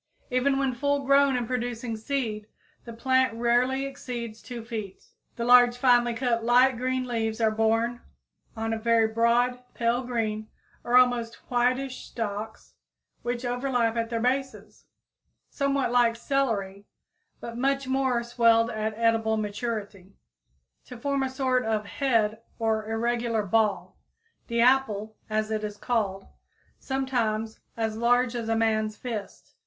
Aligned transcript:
Even 0.31 0.57
when 0.57 0.73
full 0.73 1.05
grown 1.05 1.35
and 1.35 1.45
producing 1.45 1.95
seed, 1.95 2.47
the 2.85 2.91
plant 2.91 3.35
rarely 3.35 3.85
exceeds 3.85 4.41
2 4.41 4.65
feet. 4.65 5.05
The 5.35 5.45
large, 5.45 5.77
finely 5.77 6.15
cut, 6.15 6.43
light 6.43 6.75
green 6.75 7.05
leaves 7.05 7.39
are 7.39 7.51
borne 7.51 8.01
on 8.57 8.75
very 8.79 9.07
broad, 9.07 9.59
pale 9.75 10.01
green 10.03 10.49
or 10.83 10.97
almost 10.97 11.35
whitish 11.51 12.05
stalks, 12.07 12.73
which 13.21 13.45
overlap 13.45 13.95
at 13.95 14.09
their 14.09 14.19
bases, 14.19 14.85
somewhat 15.51 15.91
like 15.91 16.15
celery, 16.15 16.87
but 17.39 17.55
much 17.55 17.85
more 17.87 18.23
swelled 18.23 18.71
at 18.71 18.97
edible 18.97 19.37
maturity, 19.37 20.15
to 20.85 20.97
form 20.97 21.21
a 21.21 21.29
sort 21.29 21.63
of 21.63 21.85
head 21.85 22.41
or 22.57 22.89
irregular 22.89 23.43
ball, 23.43 23.95
the 24.47 24.61
"apple," 24.61 25.15
as 25.29 25.51
it 25.51 25.63
is 25.63 25.77
called, 25.77 26.25
sometimes 26.79 27.59
as 27.77 27.95
large 27.97 28.33
as 28.35 28.49
a 28.49 28.55
man's 28.55 28.97
fist. 28.97 29.53